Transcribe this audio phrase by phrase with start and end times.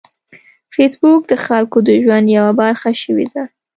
[0.73, 3.43] فېسبوک د خلکو د ژوند یوه برخه شوې ده